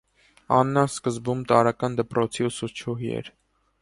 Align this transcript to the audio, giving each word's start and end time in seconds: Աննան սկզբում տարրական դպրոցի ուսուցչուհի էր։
Աննան 0.59 0.87
սկզբում 0.93 1.43
տարրական 1.51 1.99
դպրոցի 2.01 2.47
ուսուցչուհի 2.49 3.13
էր։ 3.19 3.31